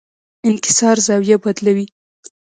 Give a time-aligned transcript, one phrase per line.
[0.49, 1.85] انکسار زاویه بدلوي.